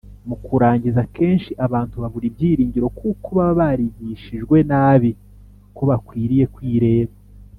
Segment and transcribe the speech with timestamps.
[0.27, 5.11] Mu kurangiza, akenshi abantu babura ibyiringiro kuko baba barigishijwe nabi
[5.75, 7.13] ko bakwiriye kwireba